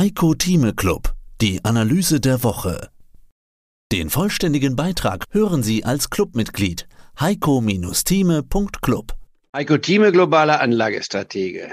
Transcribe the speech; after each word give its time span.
Heiko 0.00 0.32
Thieme 0.32 0.72
Club, 0.72 1.12
die 1.42 1.62
Analyse 1.62 2.20
der 2.20 2.42
Woche. 2.42 2.88
Den 3.92 4.08
vollständigen 4.08 4.74
Beitrag 4.74 5.24
hören 5.28 5.62
Sie 5.62 5.84
als 5.84 6.08
Clubmitglied 6.08 6.88
heiko-thieme.club. 7.20 9.12
Heiko 9.54 9.76
Thieme, 9.76 10.10
globaler 10.10 10.62
Anlagestratege. 10.62 11.68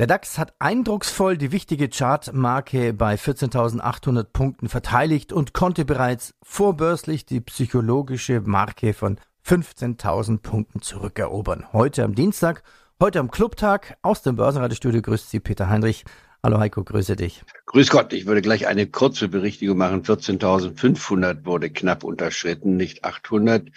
Der 0.00 0.08
DAX 0.08 0.36
hat 0.36 0.52
eindrucksvoll 0.58 1.38
die 1.38 1.52
wichtige 1.52 1.88
Chartmarke 1.88 2.92
bei 2.92 3.14
14.800 3.14 4.24
Punkten 4.24 4.68
verteidigt 4.68 5.32
und 5.32 5.54
konnte 5.54 5.84
bereits 5.84 6.34
vorbörslich 6.42 7.24
die 7.24 7.40
psychologische 7.40 8.40
Marke 8.40 8.94
von 8.94 9.20
15.000 9.46 10.38
Punkten 10.38 10.82
zurückerobern. 10.82 11.72
Heute 11.72 12.02
am 12.02 12.16
Dienstag, 12.16 12.64
heute 13.00 13.20
am 13.20 13.30
Clubtag 13.30 13.96
aus 14.02 14.22
dem 14.22 14.34
Börsenratestudio 14.34 15.02
grüßt 15.02 15.30
Sie 15.30 15.38
Peter 15.38 15.68
Heinrich. 15.68 16.04
Hallo 16.44 16.58
Heiko, 16.58 16.84
grüße 16.84 17.16
dich. 17.16 17.42
Grüß 17.64 17.88
Gott, 17.88 18.12
ich 18.12 18.26
würde 18.26 18.42
gleich 18.42 18.66
eine 18.66 18.86
kurze 18.86 19.28
Berichtigung 19.28 19.78
machen. 19.78 20.02
14.500 20.02 21.46
wurde 21.46 21.70
knapp 21.70 22.04
unterschritten, 22.04 22.76
nicht 22.76 23.02
800. 23.02 23.70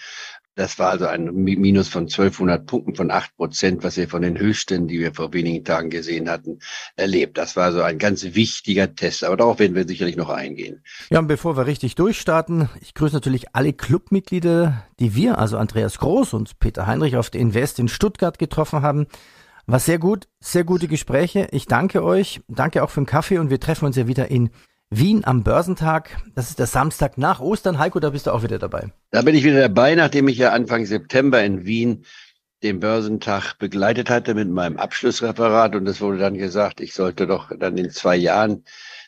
Das 0.55 0.77
war 0.77 0.89
also 0.89 1.05
ein 1.05 1.33
Minus 1.33 1.87
von 1.87 2.03
1200 2.03 2.65
Punkten 2.65 2.93
von 2.93 3.09
8 3.09 3.37
Prozent, 3.37 3.83
was 3.85 3.95
wir 3.95 4.09
von 4.09 4.21
den 4.21 4.37
Höchsten, 4.37 4.89
die 4.89 4.99
wir 4.99 5.13
vor 5.13 5.31
wenigen 5.31 5.63
Tagen 5.63 5.89
gesehen 5.89 6.29
hatten, 6.29 6.59
erlebt. 6.97 7.37
Das 7.37 7.55
war 7.55 7.71
so 7.71 7.81
ein 7.81 7.99
ganz 7.99 8.25
wichtiger 8.35 8.93
Test. 8.93 9.23
Aber 9.23 9.37
darauf 9.37 9.59
werden 9.59 9.73
wir 9.73 9.87
sicherlich 9.87 10.17
noch 10.17 10.29
eingehen. 10.29 10.83
Ja, 11.09 11.19
und 11.19 11.27
bevor 11.27 11.55
wir 11.55 11.67
richtig 11.67 11.95
durchstarten, 11.95 12.67
ich 12.81 12.93
grüße 12.95 13.15
natürlich 13.15 13.55
alle 13.55 13.71
Clubmitglieder, 13.71 14.83
die 14.99 15.15
wir, 15.15 15.37
also 15.37 15.57
Andreas 15.57 15.99
Groß 15.99 16.33
und 16.33 16.59
Peter 16.59 16.85
Heinrich 16.85 17.15
auf 17.15 17.29
der 17.29 17.39
Invest 17.39 17.79
in 17.79 17.87
Stuttgart 17.87 18.37
getroffen 18.37 18.81
haben. 18.81 19.07
War 19.69 19.81
sehr 19.81 19.99
gut, 19.99 20.29
sehr 20.39 20.63
gute 20.63 20.87
Gespräche. 20.87 21.49
Ich 21.51 21.65
danke 21.65 22.01
euch, 22.01 22.39
danke 22.47 22.81
auch 22.81 22.89
für 22.89 23.01
den 23.01 23.05
Kaffee 23.05 23.37
und 23.37 23.49
wir 23.49 23.59
treffen 23.59 23.83
uns 23.83 23.97
ja 23.97 24.07
wieder 24.07 24.31
in 24.31 24.49
Wien 24.89 25.25
am 25.25 25.43
Börsentag. 25.43 26.15
Das 26.35 26.49
ist 26.49 26.59
der 26.59 26.67
Samstag 26.67 27.17
nach 27.17 27.41
Ostern. 27.41 27.77
Heiko, 27.77 27.99
da 27.99 28.11
bist 28.11 28.27
du 28.27 28.31
auch 28.31 28.43
wieder 28.43 28.59
dabei. 28.59 28.93
Da 29.11 29.23
bin 29.23 29.35
ich 29.35 29.43
wieder 29.43 29.59
dabei, 29.59 29.95
nachdem 29.95 30.29
ich 30.29 30.37
ja 30.37 30.53
Anfang 30.53 30.85
September 30.85 31.43
in 31.43 31.65
Wien 31.65 32.05
den 32.63 32.79
Börsentag 32.79 33.55
begleitet 33.59 34.09
hatte 34.09 34.35
mit 34.35 34.49
meinem 34.49 34.77
Abschlussreferat. 34.77 35.75
Und 35.75 35.85
es 35.85 35.99
wurde 35.99 36.19
dann 36.19 36.37
gesagt, 36.37 36.79
ich 36.79 36.93
sollte 36.93 37.27
doch 37.27 37.51
dann 37.59 37.77
in 37.77 37.91
zwei 37.91 38.15
Jahren 38.15 38.63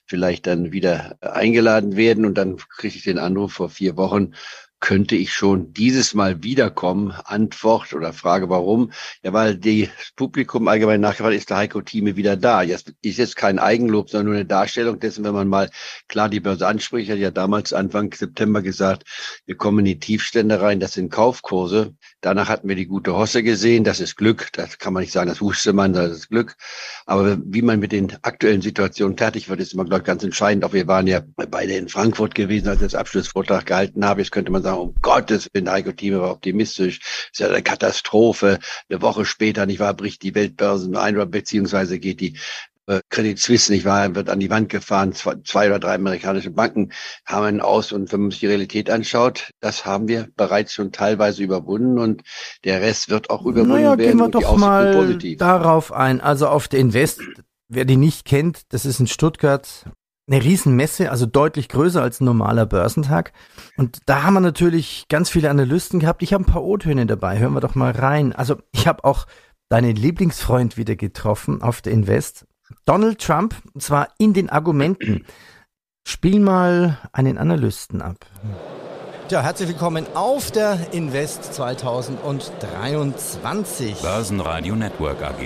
vielleicht 0.07 0.45
dann 0.45 0.73
wieder 0.73 1.15
eingeladen 1.21 1.95
werden. 1.95 2.25
Und 2.25 2.37
dann 2.37 2.57
kriege 2.57 2.97
ich 2.97 3.03
den 3.05 3.17
Anruf 3.17 3.53
vor 3.53 3.69
vier 3.69 3.95
Wochen 3.95 4.33
könnte 4.79 5.15
ich 5.15 5.33
schon 5.33 5.73
dieses 5.73 6.13
Mal 6.13 6.43
wiederkommen? 6.43 7.11
Antwort 7.25 7.93
oder 7.93 8.13
Frage, 8.13 8.49
warum? 8.49 8.91
Ja, 9.23 9.33
weil 9.33 9.57
das 9.57 9.89
Publikum 10.15 10.67
allgemein 10.67 11.01
nachgefragt 11.01 11.35
ist, 11.35 11.49
der 11.49 11.57
Heiko 11.57 11.81
Thieme 11.81 12.15
wieder 12.15 12.37
da. 12.37 12.61
Jetzt 12.61 12.93
ist 13.01 13.17
jetzt 13.17 13.35
kein 13.35 13.59
Eigenlob, 13.59 14.09
sondern 14.09 14.27
nur 14.27 14.35
eine 14.35 14.45
Darstellung 14.45 14.99
dessen, 14.99 15.23
wenn 15.23 15.33
man 15.33 15.47
mal 15.47 15.69
klar 16.07 16.29
die 16.29 16.39
Börse 16.39 16.67
anspricht. 16.67 17.11
Hat 17.11 17.17
ja 17.17 17.31
damals 17.31 17.73
Anfang 17.73 18.13
September 18.13 18.61
gesagt, 18.61 19.03
wir 19.45 19.55
kommen 19.55 19.79
in 19.79 19.85
die 19.85 19.99
Tiefstände 19.99 20.61
rein, 20.61 20.79
das 20.79 20.93
sind 20.93 21.11
Kaufkurse. 21.11 21.95
Danach 22.21 22.49
hatten 22.49 22.67
wir 22.67 22.75
die 22.75 22.87
gute 22.87 23.15
Hosse 23.15 23.43
gesehen, 23.43 23.83
das 23.83 23.99
ist 23.99 24.15
Glück. 24.15 24.49
Das 24.53 24.77
kann 24.77 24.93
man 24.93 25.01
nicht 25.01 25.13
sagen, 25.13 25.29
das 25.29 25.41
wusste 25.41 25.73
man, 25.73 25.93
das 25.93 26.11
ist 26.11 26.29
Glück. 26.29 26.55
Aber 27.05 27.37
wie 27.45 27.61
man 27.61 27.79
mit 27.79 27.91
den 27.91 28.15
aktuellen 28.21 28.61
Situationen 28.61 29.17
fertig 29.17 29.49
wird, 29.49 29.59
ist 29.59 29.73
immer, 29.73 29.85
glaube 29.85 29.99
ich, 29.99 30.05
ganz 30.05 30.23
entscheidend. 30.23 30.63
Auch 30.65 30.73
wir 30.73 30.87
waren 30.87 31.07
ja 31.07 31.21
beide 31.35 31.73
in 31.73 31.89
Frankfurt 31.89 32.35
gewesen, 32.35 32.67
als 32.67 32.77
ich 32.81 32.87
das 32.87 32.95
Abschlussvortrag 32.95 33.65
gehalten 33.65 34.05
habe. 34.05 34.21
Jetzt 34.21 34.31
könnte 34.31 34.51
man 34.51 34.63
sagen, 34.63 34.68
sagen, 34.69 34.81
um 34.81 34.95
Gottes 35.01 35.49
Willen, 35.53 35.69
Heiko 35.69 35.91
Thieme 35.91 36.21
war 36.21 36.31
optimistisch, 36.31 36.99
ist 37.31 37.39
ja 37.39 37.47
eine 37.47 37.63
Katastrophe. 37.63 38.59
Eine 38.89 39.01
Woche 39.01 39.25
später, 39.25 39.65
nicht 39.65 39.79
wahr, 39.79 39.93
bricht 39.93 40.23
die 40.23 40.35
Weltbörsen 40.35 40.95
ein 40.95 41.15
oder 41.15 41.25
beziehungsweise 41.25 41.99
geht 41.99 42.19
die 42.19 42.37
äh, 42.87 43.01
Credit 43.09 43.39
Suisse, 43.39 43.71
nicht 43.71 43.85
wahr, 43.85 44.15
wird 44.15 44.29
an 44.29 44.39
die 44.39 44.49
Wand 44.49 44.69
gefahren. 44.69 45.13
Zwei, 45.13 45.67
oder 45.67 45.79
drei 45.79 45.95
amerikanische 45.95 46.51
Banken 46.51 46.91
haben 47.25 47.45
einen 47.45 47.61
aus 47.61 47.91
und 47.91 48.11
wenn 48.11 48.21
man 48.21 48.31
sich 48.31 48.39
die 48.39 48.47
Realität 48.47 48.89
anschaut, 48.89 49.51
das 49.59 49.85
haben 49.85 50.07
wir 50.07 50.27
bereits 50.35 50.73
schon 50.73 50.91
teilweise 50.91 51.43
überwunden 51.43 51.99
und 51.99 52.23
der 52.63 52.81
Rest 52.81 53.09
wird 53.09 53.29
auch 53.29 53.45
überwunden 53.45 53.73
naja, 53.73 53.97
werden. 53.97 54.17
Gehen 54.17 54.17
wir 54.17 54.29
doch 54.29 54.57
mal 54.57 54.93
positiv. 54.93 55.37
darauf 55.37 55.91
ein. 55.91 56.19
Also 56.19 56.47
auf 56.47 56.67
der 56.67 56.79
Invest, 56.79 57.21
wer 57.67 57.85
die 57.85 57.97
nicht 57.97 58.25
kennt, 58.25 58.61
das 58.73 58.85
ist 58.85 58.99
in 58.99 59.07
Stuttgart 59.07 59.85
eine 60.29 60.43
Riesenmesse, 60.43 61.11
also 61.11 61.25
deutlich 61.25 61.69
größer 61.69 62.01
als 62.01 62.21
ein 62.21 62.25
normaler 62.25 62.65
Börsentag. 62.65 63.31
Und 63.77 63.99
da 64.05 64.23
haben 64.23 64.33
wir 64.35 64.41
natürlich 64.41 65.05
ganz 65.09 65.29
viele 65.29 65.49
Analysten 65.49 65.99
gehabt. 65.99 66.21
Ich 66.21 66.33
habe 66.33 66.43
ein 66.43 66.51
paar 66.51 66.63
O-Töne 66.63 67.05
dabei. 67.05 67.39
Hören 67.39 67.53
wir 67.53 67.61
doch 67.61 67.75
mal 67.75 67.91
rein. 67.91 68.33
Also 68.33 68.57
ich 68.71 68.87
habe 68.87 69.05
auch 69.05 69.25
deinen 69.69 69.95
Lieblingsfreund 69.95 70.77
wieder 70.77 70.95
getroffen 70.95 71.61
auf 71.61 71.81
der 71.81 71.93
Invest. 71.93 72.45
Donald 72.85 73.19
Trump, 73.19 73.55
und 73.73 73.81
zwar 73.81 74.09
in 74.19 74.33
den 74.33 74.49
Argumenten. 74.49 75.25
Spiel 76.07 76.39
mal 76.39 76.99
einen 77.11 77.37
Analysten 77.37 78.01
ab. 78.01 78.15
Ja, 79.29 79.41
herzlich 79.41 79.67
willkommen 79.69 80.05
auf 80.15 80.51
der 80.51 80.77
Invest 80.91 81.53
2023. 81.53 84.01
Börsenradio 84.01 84.75
Network 84.75 85.21
AG. 85.21 85.41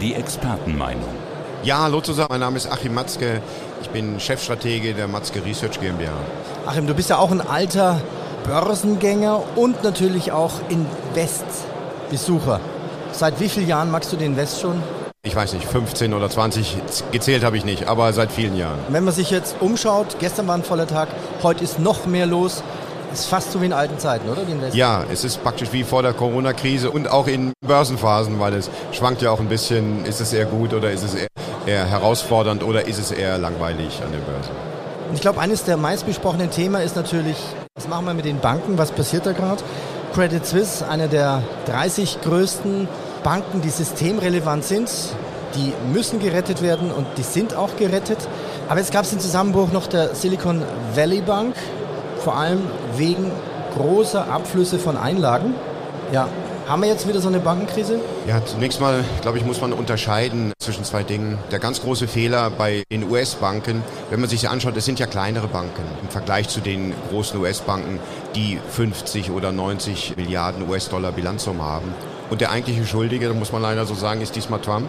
Die 0.00 0.14
Expertenmeinung. 0.14 1.14
Ja, 1.62 1.82
hallo 1.82 2.00
zusammen. 2.00 2.28
Mein 2.30 2.40
Name 2.40 2.56
ist 2.56 2.70
Achim 2.70 2.94
Matzke. 2.94 3.42
Ich 3.82 3.90
bin 3.90 4.18
Chefstratege 4.18 4.94
der 4.94 5.08
Matzke 5.08 5.44
Research 5.44 5.80
GmbH. 5.80 6.12
Achim, 6.66 6.86
du 6.86 6.94
bist 6.94 7.10
ja 7.10 7.18
auch 7.18 7.30
ein 7.30 7.40
alter 7.40 8.00
Börsengänger 8.44 9.42
und 9.56 9.82
natürlich 9.82 10.32
auch 10.32 10.52
Invest-Besucher. 10.68 12.60
Seit 13.12 13.40
wie 13.40 13.48
vielen 13.48 13.68
Jahren 13.68 13.90
magst 13.90 14.12
du 14.12 14.16
den 14.16 14.32
Invest 14.32 14.60
schon? 14.60 14.82
Ich 15.22 15.34
weiß 15.34 15.54
nicht, 15.54 15.66
15 15.66 16.14
oder 16.14 16.30
20, 16.30 16.76
gezählt 17.10 17.42
habe 17.44 17.56
ich 17.56 17.64
nicht, 17.64 17.88
aber 17.88 18.12
seit 18.12 18.30
vielen 18.30 18.56
Jahren. 18.56 18.78
Wenn 18.88 19.04
man 19.04 19.12
sich 19.12 19.30
jetzt 19.30 19.56
umschaut, 19.60 20.18
gestern 20.20 20.46
war 20.46 20.54
ein 20.54 20.62
voller 20.62 20.86
Tag, 20.86 21.08
heute 21.42 21.64
ist 21.64 21.80
noch 21.80 22.06
mehr 22.06 22.26
los. 22.26 22.62
Ist 23.12 23.26
fast 23.26 23.50
so 23.52 23.60
wie 23.62 23.66
in 23.66 23.72
alten 23.72 23.98
Zeiten, 23.98 24.28
oder? 24.28 24.42
Ja, 24.72 25.04
es 25.10 25.24
ist 25.24 25.42
praktisch 25.42 25.72
wie 25.72 25.84
vor 25.84 26.02
der 26.02 26.12
Corona-Krise 26.12 26.90
und 26.90 27.10
auch 27.10 27.26
in 27.26 27.52
Börsenphasen, 27.66 28.38
weil 28.38 28.54
es 28.54 28.70
schwankt 28.92 29.22
ja 29.22 29.30
auch 29.30 29.40
ein 29.40 29.48
bisschen, 29.48 30.04
ist 30.04 30.20
es 30.20 30.32
eher 30.32 30.44
gut 30.44 30.74
oder 30.74 30.90
ist 30.90 31.02
es 31.02 31.14
eher 31.14 31.28
eher 31.66 31.84
herausfordernd 31.84 32.62
oder 32.62 32.86
ist 32.86 32.98
es 32.98 33.10
eher 33.10 33.38
langweilig 33.38 34.00
an 34.04 34.12
der 34.12 34.18
Börse? 34.18 34.50
Ich 35.14 35.20
glaube, 35.20 35.40
eines 35.40 35.64
der 35.64 35.76
meistbesprochenen 35.76 36.50
Themen 36.50 36.80
ist 36.80 36.96
natürlich, 36.96 37.36
was 37.74 37.88
machen 37.88 38.06
wir 38.06 38.14
mit 38.14 38.24
den 38.24 38.38
Banken, 38.40 38.78
was 38.78 38.90
passiert 38.90 39.26
da 39.26 39.32
gerade? 39.32 39.62
Credit 40.14 40.44
Suisse, 40.44 40.88
eine 40.88 41.08
der 41.08 41.42
30 41.66 42.20
größten 42.22 42.88
Banken, 43.22 43.60
die 43.60 43.68
systemrelevant 43.68 44.64
sind, 44.64 44.90
die 45.54 45.72
müssen 45.92 46.20
gerettet 46.20 46.62
werden 46.62 46.90
und 46.90 47.06
die 47.16 47.22
sind 47.22 47.54
auch 47.54 47.76
gerettet. 47.76 48.18
Aber 48.68 48.80
jetzt 48.80 48.92
gab 48.92 49.04
es 49.04 49.10
den 49.10 49.20
Zusammenbruch 49.20 49.72
noch 49.72 49.86
der 49.86 50.14
Silicon 50.14 50.62
Valley 50.94 51.20
Bank, 51.20 51.54
vor 52.18 52.36
allem 52.36 52.62
wegen 52.96 53.30
großer 53.76 54.30
Abflüsse 54.30 54.78
von 54.78 54.96
Einlagen. 54.96 55.54
Ja, 56.12 56.28
haben 56.68 56.82
wir 56.82 56.88
jetzt 56.88 57.06
wieder 57.06 57.20
so 57.20 57.28
eine 57.28 57.38
Bankenkrise? 57.38 58.00
Ja, 58.26 58.44
zunächst 58.44 58.80
mal, 58.80 59.04
glaube 59.22 59.38
ich, 59.38 59.44
muss 59.44 59.60
man 59.60 59.72
unterscheiden 59.72 60.52
zwischen 60.58 60.84
zwei 60.84 61.04
Dingen. 61.04 61.38
Der 61.52 61.60
ganz 61.60 61.80
große 61.80 62.08
Fehler 62.08 62.50
bei 62.50 62.82
den 62.90 63.08
US-Banken, 63.08 63.82
wenn 64.10 64.20
man 64.20 64.28
sich 64.28 64.48
anschaut, 64.48 64.76
es 64.76 64.84
sind 64.84 64.98
ja 64.98 65.06
kleinere 65.06 65.46
Banken 65.46 65.82
im 66.02 66.08
Vergleich 66.08 66.48
zu 66.48 66.60
den 66.60 66.92
großen 67.10 67.38
US-Banken, 67.40 68.00
die 68.34 68.58
50 68.70 69.30
oder 69.30 69.52
90 69.52 70.16
Milliarden 70.16 70.68
US-Dollar 70.68 71.12
Bilanzsumme 71.12 71.62
haben. 71.62 71.94
Und 72.30 72.40
der 72.40 72.50
eigentliche 72.50 72.84
Schuldige, 72.84 73.32
muss 73.32 73.52
man 73.52 73.62
leider 73.62 73.86
so 73.86 73.94
sagen, 73.94 74.20
ist 74.20 74.34
diesmal 74.34 74.60
Trump. 74.60 74.88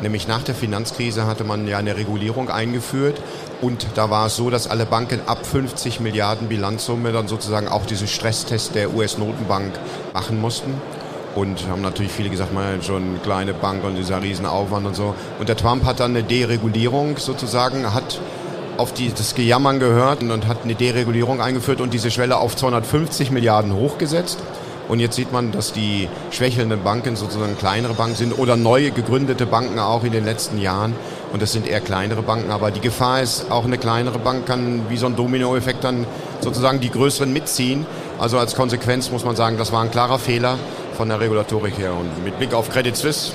Nämlich 0.00 0.28
nach 0.28 0.44
der 0.44 0.54
Finanzkrise 0.54 1.26
hatte 1.26 1.42
man 1.42 1.66
ja 1.66 1.78
eine 1.78 1.96
Regulierung 1.96 2.50
eingeführt 2.50 3.20
und 3.60 3.84
da 3.96 4.10
war 4.10 4.26
es 4.26 4.36
so, 4.36 4.48
dass 4.48 4.70
alle 4.70 4.86
Banken 4.86 5.20
ab 5.26 5.44
50 5.44 5.98
Milliarden 5.98 6.46
Bilanzsumme 6.46 7.10
dann 7.10 7.26
sozusagen 7.26 7.66
auch 7.66 7.84
diesen 7.84 8.06
Stresstest 8.06 8.76
der 8.76 8.94
US-Notenbank 8.94 9.72
machen 10.14 10.40
mussten. 10.40 10.74
Und 11.34 11.68
haben 11.68 11.82
natürlich 11.82 12.12
viele 12.12 12.30
gesagt, 12.30 12.52
man 12.52 12.82
schon 12.82 13.02
eine 13.02 13.18
kleine 13.18 13.54
Bank 13.54 13.84
und 13.84 13.96
dieser 13.96 14.22
Riesenaufwand 14.22 14.86
und 14.86 14.96
so. 14.96 15.14
Und 15.38 15.48
der 15.48 15.56
Trump 15.56 15.84
hat 15.84 16.00
dann 16.00 16.12
eine 16.12 16.22
Deregulierung 16.22 17.18
sozusagen, 17.18 17.94
hat 17.94 18.20
auf 18.76 18.94
die, 18.94 19.12
das 19.12 19.34
Gejammern 19.34 19.80
gehört 19.80 20.22
und, 20.22 20.46
hat 20.46 20.58
eine 20.64 20.74
Deregulierung 20.74 21.40
eingeführt 21.40 21.80
und 21.80 21.92
diese 21.92 22.10
Schwelle 22.10 22.38
auf 22.38 22.56
250 22.56 23.30
Milliarden 23.30 23.74
hochgesetzt. 23.74 24.38
Und 24.88 25.00
jetzt 25.00 25.16
sieht 25.16 25.32
man, 25.32 25.52
dass 25.52 25.74
die 25.74 26.08
schwächelnden 26.30 26.82
Banken 26.82 27.14
sozusagen 27.14 27.58
kleinere 27.58 27.92
Banken 27.92 28.16
sind 28.16 28.38
oder 28.38 28.56
neu 28.56 28.90
gegründete 28.90 29.44
Banken 29.44 29.78
auch 29.78 30.02
in 30.02 30.12
den 30.12 30.24
letzten 30.24 30.58
Jahren. 30.58 30.94
Und 31.30 31.42
das 31.42 31.52
sind 31.52 31.68
eher 31.68 31.80
kleinere 31.80 32.22
Banken. 32.22 32.50
Aber 32.50 32.70
die 32.70 32.80
Gefahr 32.80 33.20
ist, 33.20 33.50
auch 33.50 33.66
eine 33.66 33.76
kleinere 33.76 34.18
Bank 34.18 34.46
kann 34.46 34.86
wie 34.88 34.96
so 34.96 35.04
ein 35.04 35.14
Dominoeffekt 35.14 35.84
dann 35.84 36.06
sozusagen 36.40 36.80
die 36.80 36.90
größeren 36.90 37.30
mitziehen. 37.30 37.84
Also 38.18 38.38
als 38.38 38.54
Konsequenz 38.54 39.10
muss 39.10 39.26
man 39.26 39.36
sagen, 39.36 39.58
das 39.58 39.72
war 39.72 39.82
ein 39.82 39.90
klarer 39.90 40.18
Fehler 40.18 40.56
von 40.98 41.08
der 41.08 41.20
Regulatorik 41.20 41.78
her. 41.78 41.92
Und 41.94 42.24
mit 42.24 42.36
Blick 42.38 42.52
auf 42.52 42.70
Credit 42.70 42.96
Suisse 42.96 43.32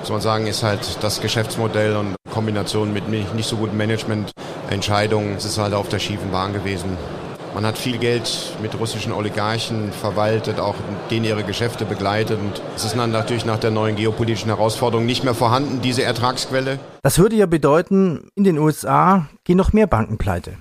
muss 0.00 0.10
man 0.10 0.20
sagen, 0.20 0.48
ist 0.48 0.64
halt 0.64 0.98
das 1.00 1.20
Geschäftsmodell 1.20 1.94
und 1.94 2.16
Kombination 2.32 2.92
mit 2.92 3.08
nicht 3.08 3.48
so 3.48 3.56
guten 3.56 3.76
Managemententscheidungen, 3.76 5.36
es 5.36 5.44
ist 5.44 5.56
halt 5.56 5.74
auf 5.74 5.88
der 5.88 6.00
schiefen 6.00 6.32
Bahn 6.32 6.52
gewesen. 6.52 6.98
Man 7.54 7.64
hat 7.64 7.78
viel 7.78 7.98
Geld 7.98 8.28
mit 8.60 8.76
russischen 8.80 9.12
Oligarchen 9.12 9.92
verwaltet, 9.92 10.58
auch 10.58 10.74
denen 11.08 11.24
ihre 11.24 11.44
Geschäfte 11.44 11.84
begleitet. 11.84 12.40
Und 12.40 12.60
es 12.74 12.84
ist 12.84 12.96
dann 12.96 13.12
natürlich 13.12 13.44
nach 13.44 13.60
der 13.60 13.70
neuen 13.70 13.94
geopolitischen 13.94 14.48
Herausforderung 14.48 15.06
nicht 15.06 15.22
mehr 15.22 15.34
vorhanden, 15.34 15.80
diese 15.80 16.02
Ertragsquelle. 16.02 16.80
Das 17.02 17.20
würde 17.20 17.36
ja 17.36 17.46
bedeuten, 17.46 18.28
in 18.34 18.42
den 18.42 18.58
USA 18.58 19.28
gehen 19.44 19.56
noch 19.56 19.72
mehr 19.72 19.86
Banken 19.86 20.18
pleite. 20.18 20.54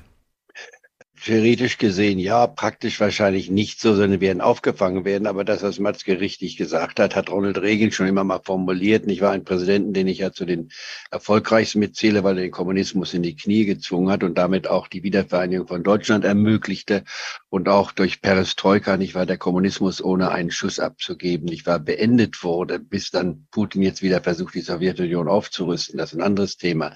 Theoretisch 1.26 1.78
gesehen 1.78 2.20
ja, 2.20 2.48
praktisch 2.48 3.00
wahrscheinlich 3.00 3.50
nicht 3.50 3.80
so, 3.80 3.96
sondern 3.96 4.20
werden 4.20 4.42
aufgefangen 4.42 5.06
werden. 5.06 5.26
Aber 5.26 5.46
das, 5.46 5.64
was 5.64 5.80
Matzke 5.80 6.20
richtig 6.20 6.58
gesagt 6.58 7.00
hat, 7.00 7.16
hat 7.16 7.32
Ronald 7.32 7.62
Reagan 7.62 7.94
schon 7.94 8.08
immer 8.08 8.26
mal 8.26 8.42
formuliert. 8.44 9.08
Ich 9.08 9.22
war 9.22 9.32
ein 9.32 9.46
Präsidenten, 9.46 9.94
den 9.94 10.10
ich 10.10 10.18
ja 10.18 10.34
zu 10.34 10.44
den 10.44 10.70
erfolgreichsten 11.12 11.80
mitzähle, 11.80 12.26
weil 12.26 12.38
er 12.38 12.44
den 12.44 12.52
Kommunismus 12.52 13.14
in 13.14 13.24
die 13.24 13.38
Knie 13.38 13.64
gezwungen 13.64 14.12
hat 14.12 14.26
und 14.26 14.38
damit 14.38 14.68
auch 14.68 14.90
die 14.90 15.04
Wiedervereinigung 15.04 15.66
von 15.66 15.82
Deutschland 15.82 16.26
ermöglichte 16.26 17.06
und 17.48 17.70
auch 17.70 17.94
durch 17.94 18.22
Perestroika, 18.22 18.98
nicht 18.98 19.16
war 19.16 19.26
der 19.26 19.38
Kommunismus 19.38 20.04
ohne 20.04 20.30
einen 20.32 20.52
Schuss 20.52 20.80
abzugeben, 20.80 21.46
nicht 21.46 21.66
war 21.66 21.80
beendet 21.80 22.44
wurde, 22.44 22.80
bis 22.80 23.12
dann 23.12 23.48
Putin 23.50 23.82
jetzt 23.82 24.02
wieder 24.02 24.22
versucht, 24.22 24.56
die 24.56 24.62
Sowjetunion 24.62 25.30
aufzurüsten. 25.30 25.98
Das 25.98 26.12
ist 26.12 26.20
ein 26.20 26.24
anderes 26.26 26.58
Thema. 26.58 26.96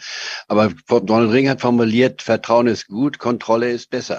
Aber 0.50 0.74
Ronald 0.90 1.32
Reagan 1.32 1.52
hat 1.52 1.62
formuliert, 1.62 2.22
Vertrauen 2.22 2.68
ist 2.68 2.88
gut, 2.88 3.20
Kontrolle 3.20 3.72
ist 3.72 3.90
besser. 3.90 4.17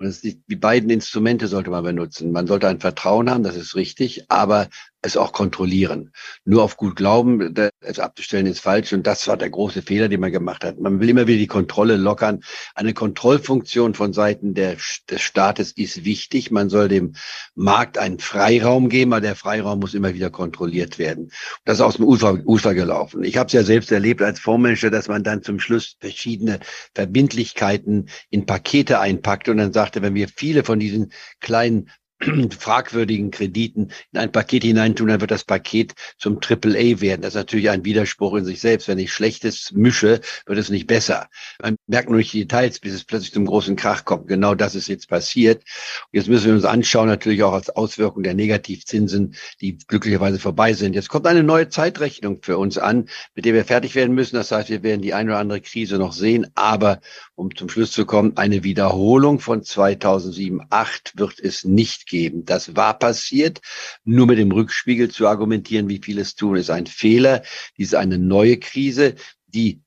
Die, 0.00 0.40
die 0.46 0.56
beiden 0.56 0.90
Instrumente 0.90 1.48
sollte 1.48 1.70
man 1.70 1.82
benutzen. 1.82 2.30
Man 2.30 2.46
sollte 2.46 2.68
ein 2.68 2.78
Vertrauen 2.78 3.28
haben, 3.30 3.42
das 3.42 3.56
ist 3.56 3.74
richtig, 3.74 4.30
aber 4.30 4.68
es 5.02 5.16
auch 5.16 5.32
kontrollieren. 5.32 6.12
Nur 6.44 6.62
auf 6.64 6.76
gut 6.76 6.96
glauben, 6.96 7.54
es 7.80 7.98
abzustellen 7.98 8.46
ist 8.46 8.60
falsch. 8.60 8.92
Und 8.92 9.06
das 9.06 9.28
war 9.28 9.36
der 9.36 9.50
große 9.50 9.82
Fehler, 9.82 10.08
den 10.08 10.20
man 10.20 10.32
gemacht 10.32 10.64
hat. 10.64 10.80
Man 10.80 10.98
will 10.98 11.08
immer 11.08 11.26
wieder 11.28 11.38
die 11.38 11.46
Kontrolle 11.46 11.96
lockern. 11.96 12.40
Eine 12.74 12.94
Kontrollfunktion 12.94 13.94
von 13.94 14.12
Seiten 14.12 14.54
der, 14.54 14.76
des 15.08 15.20
Staates 15.20 15.72
ist 15.72 16.04
wichtig. 16.04 16.50
Man 16.50 16.68
soll 16.68 16.88
dem 16.88 17.14
Markt 17.54 17.96
einen 17.96 18.18
Freiraum 18.18 18.88
geben, 18.88 19.12
aber 19.12 19.20
der 19.20 19.36
Freiraum 19.36 19.78
muss 19.78 19.94
immer 19.94 20.14
wieder 20.14 20.30
kontrolliert 20.30 20.98
werden. 20.98 21.30
Das 21.64 21.78
ist 21.78 21.82
aus 21.82 21.96
dem 21.96 22.04
Ufer, 22.04 22.40
Ufer 22.44 22.74
gelaufen. 22.74 23.22
Ich 23.22 23.36
habe 23.36 23.46
es 23.46 23.52
ja 23.52 23.62
selbst 23.62 23.92
erlebt 23.92 24.20
als 24.20 24.40
Fondsmanager, 24.40 24.90
dass 24.90 25.06
man 25.06 25.22
dann 25.22 25.44
zum 25.44 25.60
Schluss 25.60 25.96
verschiedene 26.00 26.58
Verbindlichkeiten 26.94 28.08
in 28.30 28.46
Pakete 28.46 28.98
einpackt 28.98 29.48
und 29.48 29.58
dann 29.58 29.72
sagte, 29.72 30.02
wenn 30.02 30.14
wir 30.14 30.28
viele 30.28 30.64
von 30.64 30.80
diesen 30.80 31.12
kleinen 31.40 31.90
fragwürdigen 32.58 33.30
Krediten 33.30 33.92
in 34.12 34.18
ein 34.18 34.32
Paket 34.32 34.64
hineintun, 34.64 35.08
dann 35.08 35.20
wird 35.20 35.30
das 35.30 35.44
Paket 35.44 35.94
zum 36.16 36.40
Triple 36.40 36.76
A 36.76 37.00
werden. 37.00 37.22
Das 37.22 37.34
ist 37.34 37.38
natürlich 37.38 37.70
ein 37.70 37.84
Widerspruch 37.84 38.34
in 38.34 38.44
sich 38.44 38.60
selbst. 38.60 38.88
Wenn 38.88 38.98
ich 38.98 39.12
Schlechtes 39.12 39.72
mische, 39.72 40.20
wird 40.46 40.58
es 40.58 40.68
nicht 40.68 40.86
besser. 40.86 41.28
Man 41.62 41.76
merkt 41.86 42.08
nur 42.08 42.18
nicht 42.18 42.32
die 42.32 42.40
Details, 42.40 42.80
bis 42.80 42.94
es 42.94 43.04
plötzlich 43.04 43.32
zum 43.32 43.46
großen 43.46 43.76
Krach 43.76 44.04
kommt. 44.04 44.26
Genau 44.26 44.54
das 44.54 44.74
ist 44.74 44.88
jetzt 44.88 45.08
passiert. 45.08 45.62
Jetzt 46.10 46.28
müssen 46.28 46.46
wir 46.46 46.54
uns 46.54 46.64
anschauen, 46.64 47.08
natürlich 47.08 47.42
auch 47.44 47.52
als 47.52 47.70
Auswirkung 47.70 48.22
der 48.24 48.34
Negativzinsen, 48.34 49.36
die 49.60 49.78
glücklicherweise 49.78 50.40
vorbei 50.40 50.72
sind. 50.72 50.94
Jetzt 50.94 51.08
kommt 51.08 51.26
eine 51.26 51.44
neue 51.44 51.68
Zeitrechnung 51.68 52.40
für 52.42 52.58
uns 52.58 52.78
an, 52.78 53.08
mit 53.34 53.44
der 53.44 53.54
wir 53.54 53.64
fertig 53.64 53.94
werden 53.94 54.14
müssen. 54.14 54.36
Das 54.36 54.50
heißt, 54.50 54.70
wir 54.70 54.82
werden 54.82 55.02
die 55.02 55.14
eine 55.14 55.30
oder 55.30 55.38
andere 55.38 55.60
Krise 55.60 55.98
noch 55.98 56.12
sehen. 56.12 56.48
Aber 56.54 57.00
um 57.36 57.54
zum 57.54 57.68
Schluss 57.68 57.92
zu 57.92 58.06
kommen, 58.06 58.36
eine 58.36 58.64
Wiederholung 58.64 59.38
von 59.38 59.62
2007, 59.62 60.62
8 60.70 61.12
wird 61.16 61.38
es 61.38 61.64
nicht 61.64 62.07
geben. 62.08 62.44
Das 62.44 62.76
war 62.76 62.98
passiert. 62.98 63.60
Nur 64.04 64.26
mit 64.26 64.38
dem 64.38 64.52
Rückspiegel 64.52 65.10
zu 65.10 65.28
argumentieren, 65.28 65.88
wie 65.88 66.00
viele 66.02 66.22
es 66.22 66.34
tun, 66.34 66.56
ist 66.56 66.70
ein 66.70 66.86
Fehler. 66.86 67.42
Dies 67.76 67.88
ist 67.88 67.94
eine 67.94 68.18
neue 68.18 68.58
Krise, 68.58 69.14
die 69.46 69.82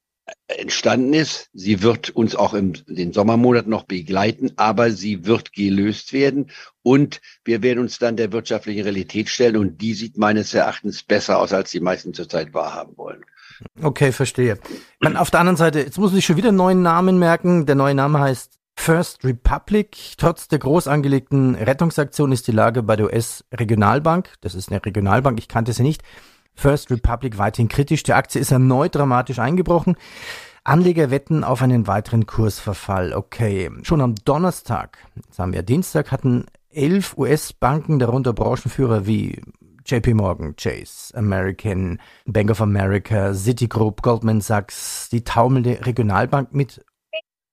entstanden 0.47 1.13
ist. 1.13 1.50
Sie 1.53 1.81
wird 1.81 2.09
uns 2.12 2.35
auch 2.35 2.53
in 2.53 2.77
den 2.88 3.13
Sommermonaten 3.13 3.69
noch 3.69 3.83
begleiten, 3.83 4.51
aber 4.56 4.91
sie 4.91 5.25
wird 5.25 5.53
gelöst 5.53 6.13
werden 6.13 6.51
und 6.83 7.21
wir 7.44 7.62
werden 7.62 7.79
uns 7.79 8.00
dann 8.00 8.18
der 8.18 8.31
wirtschaftlichen 8.31 8.83
Realität 8.83 9.29
stellen 9.29 9.57
und 9.57 9.81
die 9.81 9.94
sieht 9.94 10.18
meines 10.18 10.53
Erachtens 10.53 11.03
besser 11.03 11.39
aus, 11.39 11.53
als 11.53 11.71
die 11.71 11.79
meisten 11.79 12.13
zurzeit 12.13 12.53
wahrhaben 12.53 12.97
wollen. 12.97 13.23
Okay, 13.81 14.12
verstehe. 14.12 14.57
Man, 15.00 15.18
auf 15.18 15.29
der 15.31 15.39
anderen 15.39 15.57
Seite, 15.57 15.81
jetzt 15.81 15.97
muss 15.97 16.13
ich 16.13 16.25
schon 16.25 16.38
wieder 16.38 16.50
einen 16.50 16.57
neuen 16.57 16.81
Namen 16.81 17.19
merken. 17.19 17.65
Der 17.65 17.75
neue 17.75 17.94
Name 17.94 18.19
heißt 18.19 18.61
First 18.83 19.24
Republic. 19.24 20.16
Trotz 20.18 20.48
der 20.48 20.57
groß 20.57 20.88
angelegten 20.88 21.54
Rettungsaktion 21.54 22.31
ist 22.31 22.48
die 22.48 22.51
Lage 22.51 22.81
bei 22.81 22.95
der 22.95 23.06
US-Regionalbank, 23.06 24.33
das 24.42 24.56
ist 24.56 24.72
eine 24.72 24.83
Regionalbank, 24.83 25.38
ich 25.38 25.48
kannte 25.48 25.72
sie 25.72 25.83
nicht, 25.83 26.01
First 26.56 26.89
Republic 26.89 27.38
weiterhin 27.38 27.69
kritisch. 27.69 28.01
Die 28.01 28.13
Aktie 28.13 28.42
ist 28.42 28.50
erneut 28.50 28.95
dramatisch 28.95 29.38
eingebrochen. 29.38 29.98
Anleger 30.63 31.12
wetten 31.12 31.44
auf 31.44 31.62
einen 31.62 31.86
weiteren 31.86 32.25
Kursverfall. 32.25 33.13
Okay, 33.13 33.69
schon 33.83 34.01
am 34.01 34.16
Donnerstag, 34.16 34.98
jetzt 35.16 35.38
haben 35.38 35.54
wir 35.54 35.62
Dienstag, 35.62 36.12
hatten 36.12 36.45
elf 36.72 37.16
US-Banken, 37.18 38.00
darunter 38.00 38.33
Branchenführer 38.33 39.06
wie 39.06 39.44
JP 39.86 40.16
Morgan, 40.16 40.56
Chase, 40.56 41.16
American, 41.16 42.00
Bank 42.25 42.50
of 42.50 42.62
America, 42.62 43.36
Citigroup, 43.36 44.01
Goldman 44.01 44.42
Sachs, 44.42 45.07
die 45.12 45.24
taumelnde 45.24 45.86
Regionalbank 45.86 46.51
mit 46.56 46.83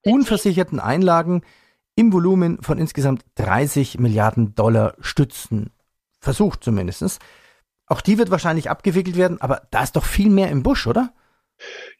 unversicherten 0.08 0.80
Einlagen 0.80 1.42
im 1.94 2.12
Volumen 2.12 2.62
von 2.62 2.78
insgesamt 2.78 3.24
30 3.36 3.98
Milliarden 3.98 4.54
Dollar 4.54 4.94
stützen. 5.00 5.70
Versucht 6.20 6.64
zumindest. 6.64 7.18
Auch 7.86 8.00
die 8.00 8.18
wird 8.18 8.30
wahrscheinlich 8.30 8.70
abgewickelt 8.70 9.16
werden, 9.16 9.40
aber 9.40 9.62
da 9.70 9.82
ist 9.82 9.96
doch 9.96 10.04
viel 10.04 10.30
mehr 10.30 10.50
im 10.50 10.62
Busch, 10.62 10.86
oder? 10.86 11.12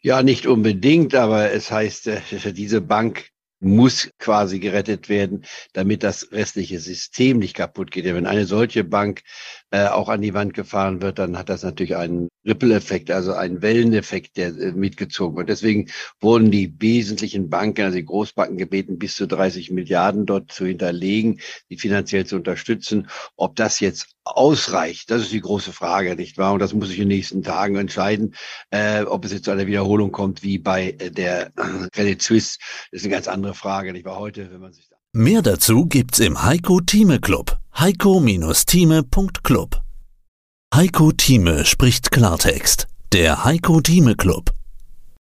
Ja, 0.01 0.23
nicht 0.23 0.47
unbedingt, 0.47 1.15
aber 1.15 1.51
es 1.51 1.71
heißt, 1.71 2.07
äh, 2.07 2.53
diese 2.53 2.81
Bank 2.81 3.29
muss 3.59 4.09
quasi 4.19 4.59
gerettet 4.59 5.09
werden, 5.09 5.43
damit 5.73 6.03
das 6.03 6.31
restliche 6.31 6.79
System 6.79 7.39
nicht 7.39 7.55
kaputt 7.55 7.91
geht. 7.91 8.05
Wenn 8.05 8.25
eine 8.25 8.45
solche 8.45 8.83
Bank 8.83 9.21
äh, 9.71 9.87
auch 9.87 10.09
an 10.09 10.21
die 10.21 10.33
Wand 10.33 10.53
gefahren 10.53 11.01
wird, 11.01 11.19
dann 11.19 11.37
hat 11.37 11.49
das 11.49 11.63
natürlich 11.63 11.95
einen 11.95 12.29
Ripple-Effekt, 12.45 13.11
also 13.11 13.33
einen 13.33 13.61
Welleneffekt, 13.61 14.37
der 14.37 14.47
äh, 14.47 14.71
mitgezogen 14.71 15.37
wird. 15.37 15.49
Deswegen 15.49 15.89
wurden 16.19 16.51
die 16.51 16.73
wesentlichen 16.79 17.49
Banken, 17.49 17.83
also 17.83 17.97
die 17.97 18.05
Großbanken 18.05 18.57
gebeten, 18.57 18.97
bis 18.97 19.15
zu 19.15 19.27
30 19.27 19.71
Milliarden 19.71 20.25
dort 20.25 20.51
zu 20.51 20.65
hinterlegen, 20.65 21.39
die 21.69 21.77
finanziell 21.77 22.25
zu 22.25 22.35
unterstützen. 22.35 23.07
Ob 23.35 23.55
das 23.55 23.79
jetzt 23.79 24.15
ausreicht, 24.23 25.11
das 25.11 25.21
ist 25.21 25.31
die 25.31 25.41
große 25.41 25.73
Frage, 25.73 26.15
nicht 26.15 26.37
wahr? 26.37 26.53
Und 26.53 26.59
das 26.59 26.73
muss 26.73 26.89
ich 26.89 26.99
in 26.99 27.09
den 27.09 27.17
nächsten 27.17 27.43
Tagen 27.43 27.75
entscheiden, 27.75 28.35
äh, 28.71 29.03
ob 29.03 29.25
es 29.25 29.31
jetzt 29.31 29.45
zu 29.45 29.51
einer 29.51 29.67
Wiederholung 29.67 30.11
kommt 30.11 30.43
wie 30.43 30.57
bei 30.57 30.95
äh, 30.99 31.11
der 31.11 31.51
Credit 31.91 32.21
Suisse. 32.21 32.57
Das 32.91 33.01
ist 33.01 33.05
eine 33.05 33.13
ganz 33.13 33.27
andere 33.27 33.53
Frage, 33.53 33.93
nicht 33.93 34.05
wahr? 34.05 34.19
Heute, 34.19 34.51
wenn 34.51 34.61
man 34.61 34.73
sich 34.73 34.89
Mehr 35.11 35.41
dazu 35.41 35.87
gibt's 35.87 36.19
im 36.19 36.43
Heiko 36.43 36.81
Thieme 36.81 37.19
Club. 37.19 37.57
Heiko-Thieme.club 37.75 39.81
Heiko 40.73 41.11
Thieme 41.13 41.65
spricht 41.65 42.11
Klartext. 42.11 42.87
Der 43.13 43.45
Heiko 43.45 43.79
Thieme 43.81 44.15
Club. 44.15 44.51